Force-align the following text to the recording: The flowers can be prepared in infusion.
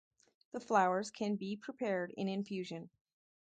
The 0.51 0.59
flowers 0.59 1.11
can 1.11 1.35
be 1.35 1.55
prepared 1.55 2.11
in 2.17 2.27
infusion. 2.27 2.89